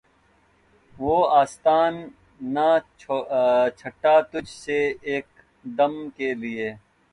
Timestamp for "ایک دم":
5.09-5.93